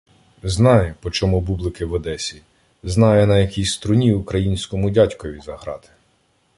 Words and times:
Знає, 0.43 0.95
почому 1.01 1.41
бублики 1.41 1.85
в 1.85 1.93
Одесі, 1.93 2.41
знає, 2.83 3.25
на 3.27 3.39
якій 3.39 3.65
струні 3.65 4.13
українському 4.13 4.89
дядькові 4.89 5.39
заграти. 5.45 5.89